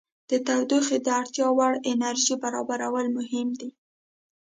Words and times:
د 0.29 0.31
تودوخې 0.45 0.97
د 1.01 1.07
اړتیا 1.19 1.47
وړ 1.57 1.73
انرژي 1.91 2.35
برابرول 2.43 3.05
مهم 3.17 3.47
دي. 3.59 3.69